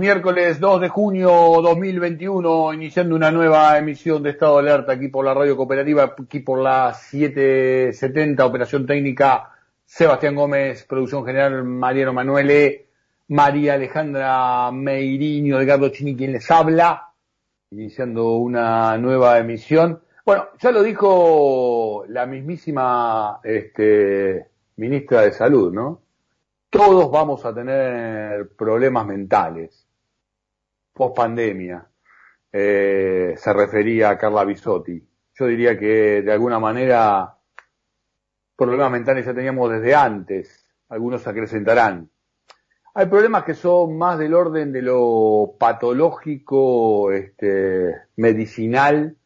[0.00, 1.30] miércoles 2 de junio
[1.60, 6.40] 2021, iniciando una nueva emisión de Estado de Alerta aquí por la radio cooperativa, aquí
[6.40, 9.50] por la 770, operación técnica
[9.84, 12.86] Sebastián Gómez, producción general Mariano Manuele,
[13.28, 17.12] María Alejandra Meiriño, Edgardo Chini, quien les habla,
[17.70, 20.00] iniciando una nueva emisión.
[20.24, 24.46] Bueno, ya lo dijo la mismísima este,
[24.76, 26.00] ministra de Salud, ¿no?
[26.70, 29.86] todos vamos a tener problemas mentales.
[30.92, 31.86] Post pandemia,
[32.52, 35.02] eh, se refería a Carla Bisotti.
[35.34, 37.36] Yo diría que de alguna manera
[38.56, 42.10] problemas mentales ya teníamos desde antes, algunos se acrecentarán.
[42.94, 49.16] Hay problemas que son más del orden de lo patológico, este, medicinal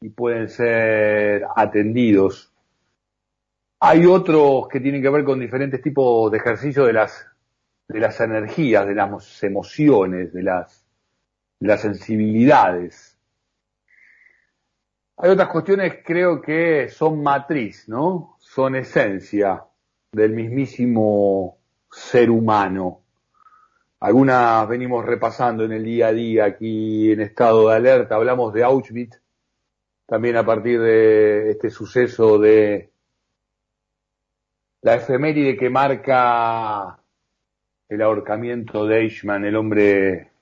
[0.00, 2.54] y pueden ser atendidos
[3.86, 7.26] hay otros que tienen que ver con diferentes tipos de ejercicio de las,
[7.86, 10.83] de las energías, de las emociones, de las,
[11.60, 13.18] las sensibilidades.
[15.16, 18.36] Hay otras cuestiones creo que son matriz, ¿no?
[18.40, 19.64] Son esencia
[20.12, 21.58] del mismísimo
[21.90, 23.00] ser humano.
[24.00, 28.16] Algunas venimos repasando en el día a día aquí en estado de alerta.
[28.16, 29.20] Hablamos de Auschwitz,
[30.06, 32.90] también a partir de este suceso de
[34.82, 36.98] la efeméride que marca
[37.88, 40.33] el ahorcamiento de Eichmann, el hombre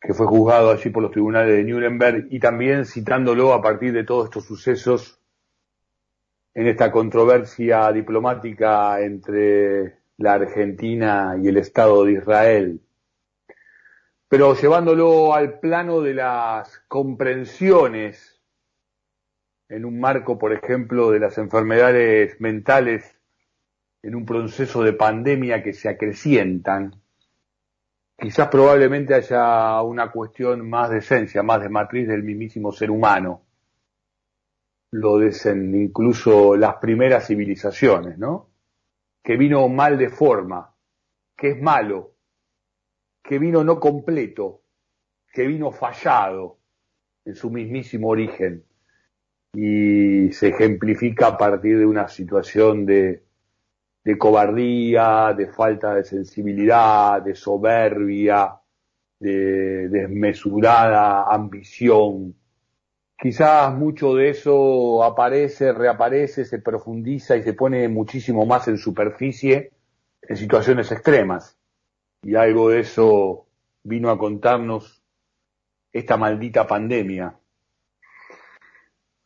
[0.00, 4.04] que fue juzgado allí por los tribunales de Nuremberg, y también citándolo a partir de
[4.04, 5.20] todos estos sucesos
[6.54, 12.80] en esta controversia diplomática entre la Argentina y el Estado de Israel.
[14.28, 18.40] Pero llevándolo al plano de las comprensiones
[19.68, 23.18] en un marco, por ejemplo, de las enfermedades mentales
[24.02, 27.00] en un proceso de pandemia que se acrecientan,
[28.18, 33.42] quizás probablemente haya una cuestión más de esencia, más de matriz del mismísimo ser humano.
[34.90, 38.50] Lo dicen incluso las primeras civilizaciones, ¿no?
[39.22, 40.74] Que vino mal de forma,
[41.36, 42.14] que es malo,
[43.22, 44.62] que vino no completo,
[45.32, 46.58] que vino fallado
[47.24, 48.64] en su mismísimo origen
[49.52, 53.27] y se ejemplifica a partir de una situación de
[54.08, 58.58] de cobardía, de falta de sensibilidad, de soberbia,
[59.20, 62.34] de desmesurada ambición.
[63.18, 69.72] Quizás mucho de eso aparece, reaparece, se profundiza y se pone muchísimo más en superficie
[70.22, 71.58] en situaciones extremas.
[72.22, 73.44] Y algo de eso
[73.82, 75.02] vino a contarnos
[75.92, 77.37] esta maldita pandemia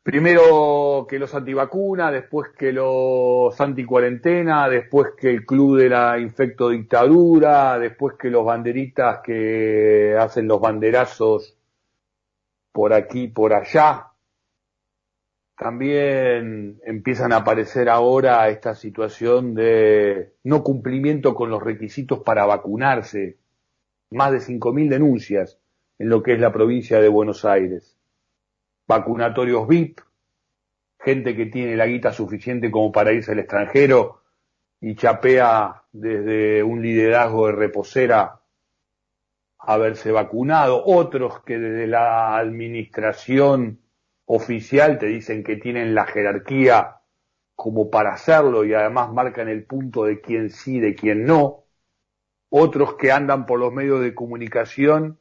[0.02, 6.70] Primero que los antivacunas, después que los anticuarentena, después que el club de la infecto
[6.70, 11.56] dictadura, después que los banderitas que hacen los banderazos
[12.72, 14.08] por aquí, por allá.
[15.56, 23.38] También empiezan a aparecer ahora esta situación de no cumplimiento con los requisitos para vacunarse.
[24.10, 25.60] Más de 5.000 denuncias
[26.00, 27.96] en lo que es la provincia de Buenos Aires
[28.87, 30.00] vacunatorios VIP,
[30.98, 34.22] gente que tiene la guita suficiente como para irse al extranjero
[34.81, 38.41] y chapea desde un liderazgo de reposera
[39.59, 43.81] haberse vacunado, otros que desde la administración
[44.25, 46.97] oficial te dicen que tienen la jerarquía
[47.54, 51.64] como para hacerlo y además marcan el punto de quién sí, de quién no,
[52.50, 55.20] otros que andan por los medios de comunicación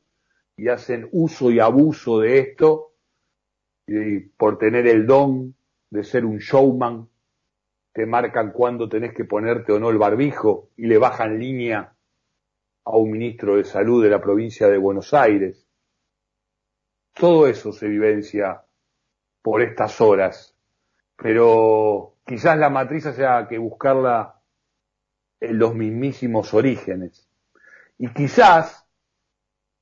[0.58, 2.91] y hacen uso y abuso de esto
[3.88, 5.56] y por tener el don
[5.90, 7.08] de ser un showman,
[7.94, 11.94] te marcan cuándo tenés que ponerte o no el barbijo y le bajan línea
[12.86, 15.68] a un ministro de salud de la provincia de Buenos Aires.
[17.14, 18.64] Todo eso se vivencia
[19.42, 20.56] por estas horas,
[21.18, 24.42] pero quizás la matriz sea que buscarla
[25.42, 27.28] en los mismísimos orígenes.
[27.98, 28.88] Y quizás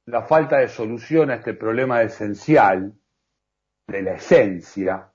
[0.05, 2.98] la falta de solución a este problema esencial
[3.91, 5.11] de la esencia,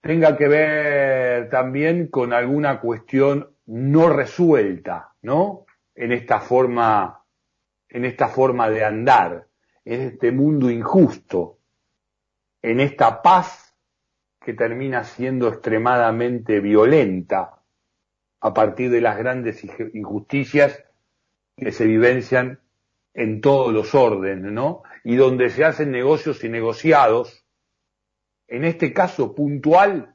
[0.00, 5.66] tenga que ver también con alguna cuestión no resuelta, ¿no?
[5.94, 7.24] En esta forma,
[7.88, 9.46] en esta forma de andar,
[9.84, 11.58] en este mundo injusto,
[12.62, 13.74] en esta paz
[14.40, 17.60] que termina siendo extremadamente violenta
[18.40, 19.62] a partir de las grandes
[19.92, 20.82] injusticias
[21.56, 22.60] que se vivencian
[23.14, 24.82] en todos los órdenes, ¿no?
[25.04, 27.44] Y donde se hacen negocios y negociados,
[28.48, 30.14] en este caso puntual,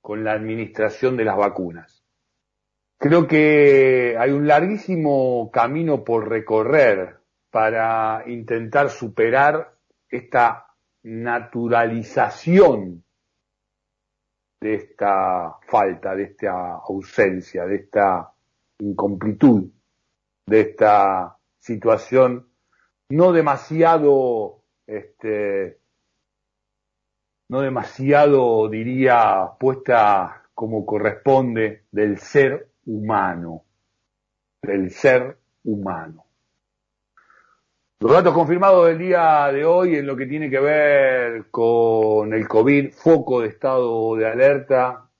[0.00, 2.04] con la administración de las vacunas.
[2.98, 7.18] Creo que hay un larguísimo camino por recorrer
[7.50, 9.74] para intentar superar
[10.08, 10.66] esta
[11.02, 13.04] naturalización
[14.60, 18.32] de esta falta, de esta ausencia, de esta
[18.78, 19.70] incomplitud,
[20.46, 21.37] de esta
[21.68, 22.48] situación
[23.10, 25.78] no demasiado, este,
[27.50, 33.64] no demasiado, diría, puesta como corresponde del ser humano,
[34.62, 36.24] del ser humano.
[38.00, 42.48] Los datos confirmados del día de hoy en lo que tiene que ver con el
[42.48, 45.10] COVID, foco de estado de alerta,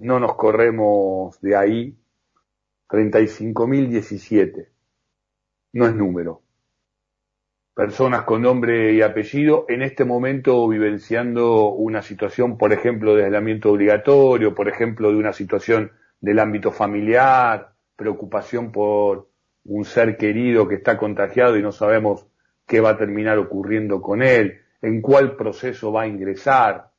[0.00, 1.96] no nos corremos de ahí,
[2.88, 4.73] 35.017,
[5.74, 6.40] no es número.
[7.74, 13.72] Personas con nombre y apellido en este momento vivenciando una situación, por ejemplo, de aislamiento
[13.72, 15.90] obligatorio, por ejemplo, de una situación
[16.20, 19.28] del ámbito familiar, preocupación por
[19.64, 22.24] un ser querido que está contagiado y no sabemos
[22.66, 26.92] qué va a terminar ocurriendo con él, en cuál proceso va a ingresar.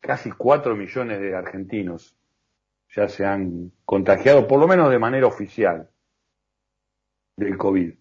[0.00, 2.16] Casi cuatro millones de argentinos
[2.88, 5.88] ya se han contagiado, por lo menos de manera oficial,
[7.36, 7.94] del COVID.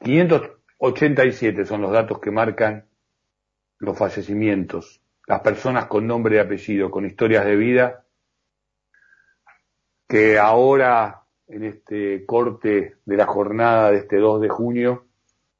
[0.00, 2.86] 587 son los datos que marcan
[3.78, 8.04] los fallecimientos, las personas con nombre y apellido, con historias de vida,
[10.08, 15.06] que ahora en este corte de la jornada de este 2 de junio,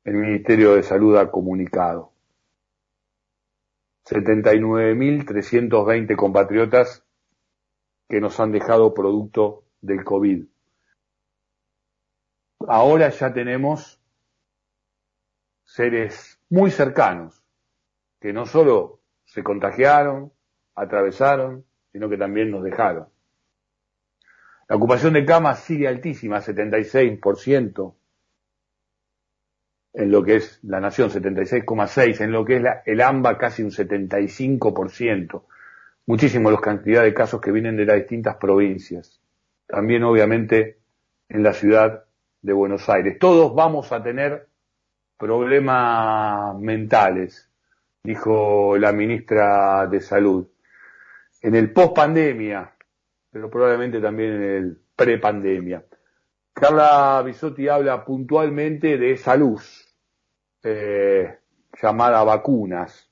[0.05, 2.13] el Ministerio de Salud ha comunicado.
[4.07, 7.05] 79.320 compatriotas
[8.09, 10.47] que nos han dejado producto del COVID.
[12.67, 14.01] Ahora ya tenemos
[15.65, 17.45] seres muy cercanos
[18.21, 20.33] que no solo se contagiaron,
[20.75, 23.09] atravesaron, sino que también nos dejaron.
[24.69, 27.95] La ocupación de camas sigue altísima, 76%
[29.95, 33.71] en lo que es la nación, 76,6%, en lo que es el AMBA casi un
[33.71, 35.43] 75%.
[36.07, 39.21] Muchísimo la cantidad de casos que vienen de las distintas provincias.
[39.67, 40.79] También obviamente
[41.29, 42.05] en la ciudad
[42.49, 43.19] de Buenos Aires.
[43.19, 44.49] Todos vamos a tener
[45.19, 47.51] problemas mentales,
[48.03, 50.49] dijo la ministra de Salud.
[51.43, 52.75] En el post pandemia,
[53.31, 55.85] pero probablemente también en el prepandemia.
[56.55, 59.95] Carla Bisotti habla puntualmente de esa luz
[60.65, 61.39] eh,
[61.81, 63.09] llamada vacunas,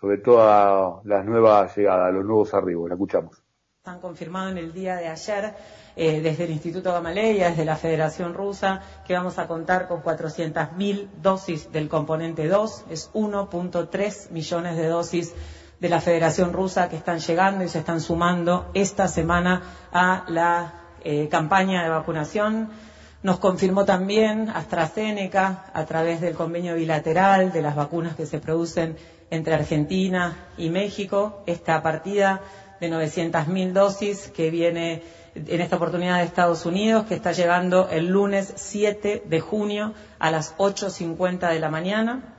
[0.00, 2.88] sobre todas las nuevas llegadas, los nuevos arribos.
[2.88, 3.47] La escuchamos.
[3.88, 5.54] Han confirmado en el día de ayer
[5.96, 11.08] eh, desde el Instituto Gamaleya, desde la Federación Rusa, que vamos a contar con 400.000
[11.22, 15.34] dosis del componente 2, es 1.3 millones de dosis
[15.80, 20.74] de la Federación Rusa que están llegando y se están sumando esta semana a la
[21.02, 22.68] eh, campaña de vacunación.
[23.22, 28.98] Nos confirmó también AstraZeneca a través del convenio bilateral de las vacunas que se producen
[29.30, 32.42] entre Argentina y México, esta partida
[32.80, 35.02] de 900.000 dosis que viene
[35.34, 40.30] en esta oportunidad de Estados Unidos, que está llegando el lunes 7 de junio a
[40.30, 42.34] las 8.50 de la mañana.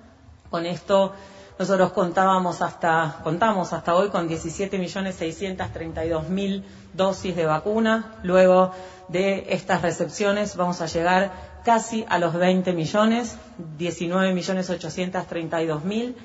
[0.50, 1.14] Con esto
[1.60, 6.64] nosotros contábamos hasta, contamos hasta hoy con 17.632.000
[6.94, 8.16] dosis de vacuna.
[8.24, 8.72] Luego
[9.10, 13.38] de estas recepciones vamos a llegar casi a los 20 millones,
[13.78, 16.16] 19.832.000.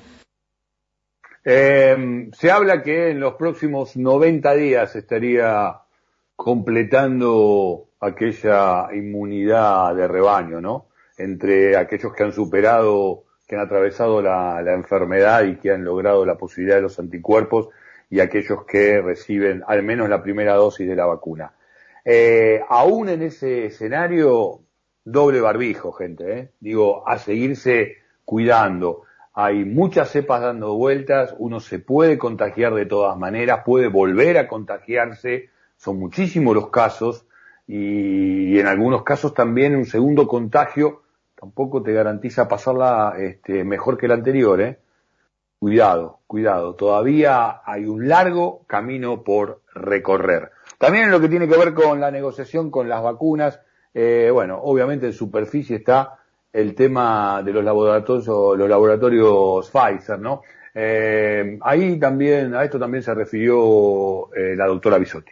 [1.45, 5.79] Eh, se habla que en los próximos 90 días estaría
[6.35, 10.87] completando aquella inmunidad de rebaño, ¿no?
[11.17, 16.37] Entre aquellos que han superado que han atravesado la, enfermedad y que han logrado la
[16.37, 17.69] posibilidad de los anticuerpos
[18.09, 21.53] y aquellos que reciben al menos la primera dosis de la vacuna.
[22.03, 24.61] Eh, aún en ese escenario,
[25.03, 26.51] doble barbijo, gente, ¿eh?
[26.59, 29.03] digo, a seguirse cuidando.
[29.37, 34.47] Hay muchas cepas dando vueltas, uno se puede contagiar de todas maneras, puede volver a
[34.47, 37.25] contagiarse, son muchísimos los casos
[37.67, 41.01] y en algunos casos también un segundo contagio
[41.37, 44.79] tampoco te garantiza pasarla este, mejor que la anterior, ¿eh?
[45.59, 50.51] Cuidado, cuidado, todavía hay un largo camino por recorrer.
[50.77, 53.59] También en lo que tiene que ver con la negociación con las vacunas,
[53.93, 56.19] eh, bueno, obviamente en superficie está
[56.55, 60.41] el tema de los laboratorios, laboratorios Pfizer, ¿no?
[60.73, 65.31] Eh, ahí también, a esto también se refirió eh, la doctora Bisotti.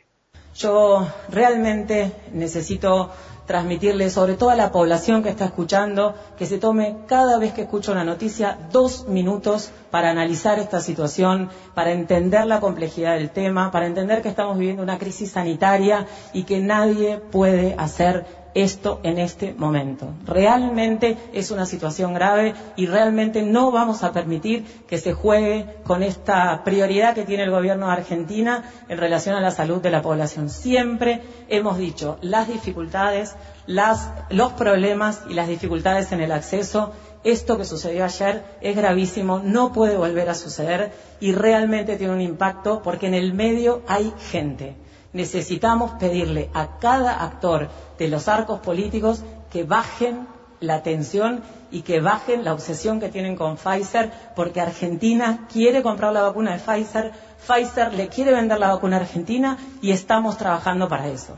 [0.56, 3.10] Yo realmente necesito
[3.46, 7.64] transmitirle sobre todo a la población que está escuchando que se tome cada vez que
[7.64, 13.72] escucha una noticia dos minutos para analizar esta situación, para entender la complejidad del tema,
[13.72, 19.18] para entender que estamos viviendo una crisis sanitaria y que nadie puede hacer esto en
[19.18, 20.10] este momento.
[20.26, 26.04] Realmente es una situación grave y realmente no vamos a permitir que se juegue con
[26.04, 30.02] esta prioridad que tiene el gobierno de Argentina en relación a la salud de la
[30.02, 30.50] población.
[30.50, 33.36] Siempre hemos dicho las dificultades,
[33.68, 36.92] los problemas y las dificultades en el acceso.
[37.24, 40.92] Esto que sucedió ayer es gravísimo, no puede volver a suceder
[41.22, 44.76] y realmente tiene un impacto porque en el medio hay gente
[45.14, 50.28] necesitamos pedirle a cada actor de los arcos políticos que bajen
[50.60, 56.14] la tensión y que bajen la obsesión que tienen con Pfizer, porque Argentina quiere comprar
[56.14, 57.12] la vacuna de Pfizer,
[57.46, 61.38] Pfizer le quiere vender la vacuna a Argentina y estamos trabajando para eso.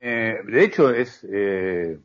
[0.00, 1.98] Eh, de hecho, es, eh,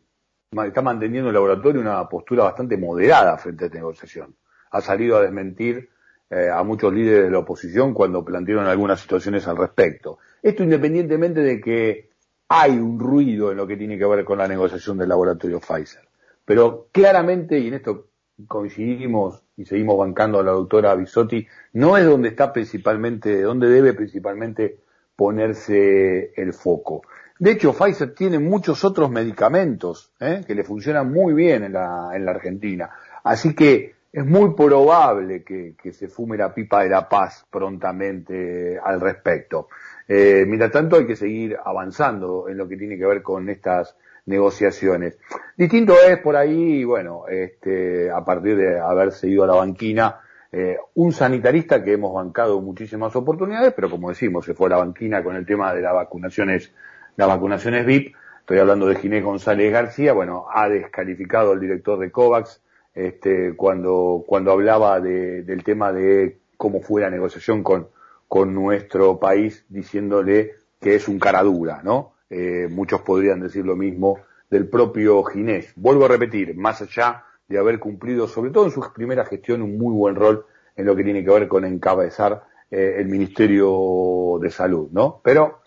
[0.52, 4.36] está manteniendo el laboratorio una postura bastante moderada frente a esta negociación.
[4.72, 5.90] Ha salido a desmentir
[6.30, 10.20] eh, a muchos líderes de la oposición cuando plantearon algunas situaciones al respecto.
[10.42, 12.10] Esto independientemente de que
[12.50, 16.08] hay un ruido en lo que tiene que ver con la negociación del laboratorio Pfizer.
[16.46, 18.08] Pero claramente, y en esto
[18.48, 23.94] coincidimos y seguimos bancando a la doctora Bisotti, no es donde está principalmente, donde debe
[23.94, 24.80] principalmente
[25.16, 27.02] ponerse el foco.
[27.40, 30.44] De hecho, Pfizer tiene muchos otros medicamentos ¿eh?
[30.46, 32.90] que le funcionan muy bien en la, en la Argentina.
[33.24, 39.00] Así que es muy probable que, se fume la pipa de la paz prontamente al
[39.00, 39.68] respecto.
[40.08, 43.96] Eh, mientras tanto, hay que seguir avanzando en lo que tiene que ver con estas
[44.26, 45.20] negociaciones.
[45.56, 50.20] Distinto es por ahí, bueno, este, a partir de haberse ido a la banquina,
[50.52, 54.78] eh, un sanitarista que hemos bancado muchísimas oportunidades, pero como decimos, se fue a la
[54.78, 56.74] banquina con el tema de las vacunaciones,
[57.18, 58.16] las vacunaciones VIP.
[58.40, 62.64] Estoy hablando de Ginés González García, bueno, ha descalificado al director de COVAX,
[62.98, 67.89] este, cuando, cuando hablaba de, del tema de cómo fue la negociación con,
[68.27, 72.13] con nuestro país, diciéndole que es un cara dura, ¿no?
[72.30, 75.74] Eh, muchos podrían decir lo mismo del propio Ginés.
[75.75, 79.77] Vuelvo a repetir, más allá de haber cumplido, sobre todo en su primera gestión, un
[79.77, 84.50] muy buen rol en lo que tiene que ver con encabezar eh, el Ministerio de
[84.50, 85.22] Salud, ¿no?
[85.24, 85.60] Pero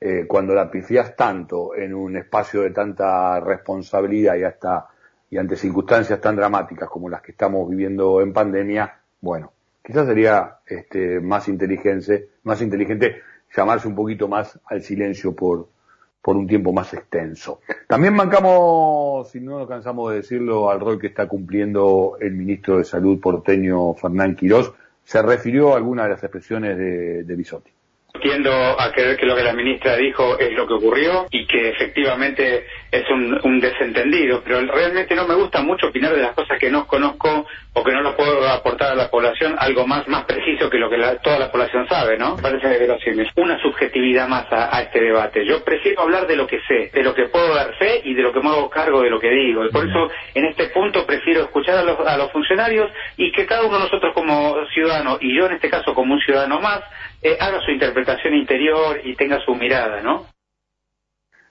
[0.00, 4.88] eh, cuando la pifias tanto en un espacio de tanta responsabilidad y hasta
[5.30, 9.52] y ante circunstancias tan dramáticas como las que estamos viviendo en pandemia, bueno,
[9.84, 13.22] quizás sería este, más inteligente, más inteligente
[13.56, 15.68] llamarse un poquito más al silencio por,
[16.22, 17.60] por un tiempo más extenso.
[17.86, 22.78] También mancamos, si no nos cansamos de decirlo, al rol que está cumpliendo el ministro
[22.78, 24.72] de Salud porteño Fernán Quirós.
[25.04, 27.70] Se refirió a algunas de las expresiones de, de Bisotti.
[28.20, 31.70] Tiendo a creer que lo que la ministra dijo es lo que ocurrió y que
[31.70, 36.70] efectivamente es un, desentendido, pero realmente no me gusta mucho opinar de las cosas que
[36.70, 40.70] no conozco o que no lo puedo aportar a la población algo más más preciso
[40.70, 42.36] que lo que toda la población sabe, ¿no?
[42.36, 43.28] Parece verosímil.
[43.36, 45.44] Una subjetividad más a, este debate.
[45.44, 48.22] Yo prefiero hablar de lo que sé, de lo que puedo dar fe y de
[48.22, 49.66] lo que me hago cargo de lo que digo.
[49.66, 53.44] Y por eso en este punto prefiero escuchar a los, a los funcionarios y que
[53.44, 56.80] cada uno de nosotros como ciudadano y yo en este caso como un ciudadano más
[57.22, 60.26] eh, haga su interpretación interior y tenga su mirada, ¿no?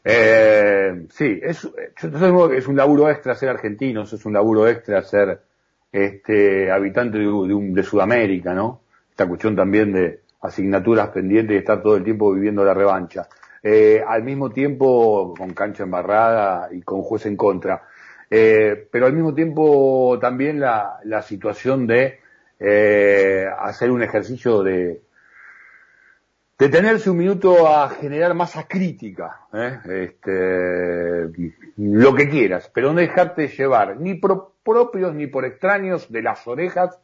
[0.09, 1.67] Eh, sí, es,
[2.01, 5.41] yo es un laburo extra ser argentino, es un laburo extra ser
[5.91, 8.83] este habitante de, de, Sudamérica, ¿no?
[9.09, 13.27] Esta cuestión también de asignaturas pendientes y estar todo el tiempo viviendo la revancha.
[13.61, 17.83] Eh, al mismo tiempo con cancha embarrada y con juez en contra.
[18.29, 22.19] Eh, pero al mismo tiempo también la, la situación de
[22.61, 25.01] eh, hacer un ejercicio de,
[26.57, 29.79] detenerse un minuto a generar masa crítica, ¿eh?
[30.05, 36.21] este, lo que quieras, pero no dejarte llevar ni por propios ni por extraños de
[36.23, 36.99] las orejas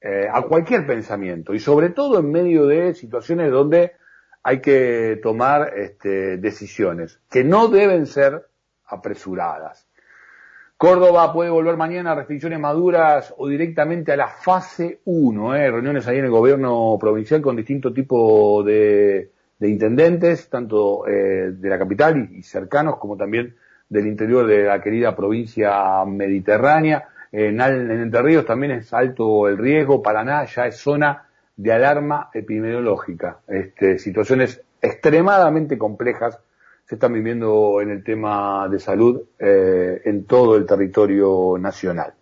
[0.00, 3.92] eh, a cualquier pensamiento y sobre todo en medio de situaciones donde
[4.42, 8.46] hay que tomar este, decisiones que no deben ser
[8.86, 9.85] apresuradas.
[10.78, 15.70] Córdoba puede volver mañana a restricciones maduras o directamente a la fase 1, ¿eh?
[15.70, 19.30] reuniones ahí en el gobierno provincial con distintos tipos de,
[19.60, 23.56] intendentes, tanto eh, de la capital y, cercanos como también
[23.88, 27.08] del interior de la querida provincia mediterránea.
[27.32, 32.28] En, en Entre Ríos también es alto el riesgo, Paraná ya es zona de alarma
[32.34, 36.38] epidemiológica, este, situaciones extremadamente complejas
[36.86, 42.14] se están viviendo en el tema de salud eh, en todo el territorio nacional.